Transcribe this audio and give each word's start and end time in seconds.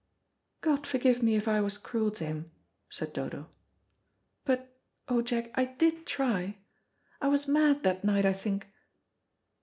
"God 0.61 0.87
forgive 0.87 1.21
me 1.21 1.35
if 1.35 1.47
I 1.47 1.61
was 1.61 1.77
cruel 1.77 2.09
to 2.13 2.25
him," 2.25 2.49
said 2.89 3.13
Dodo. 3.13 3.51
"But, 4.45 4.73
oh, 5.07 5.21
Jack, 5.21 5.51
I 5.53 5.65
did 5.65 6.07
try. 6.07 6.57
I 7.21 7.27
was 7.27 7.47
mad 7.47 7.83
that 7.83 8.03
night 8.03 8.25
I 8.25 8.33
think." 8.33 8.67